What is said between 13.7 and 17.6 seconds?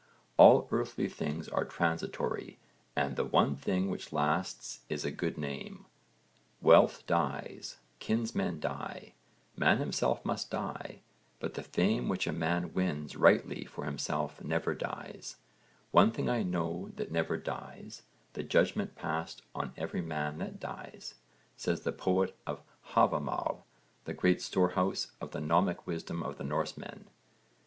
himself never dies; one thing I know that never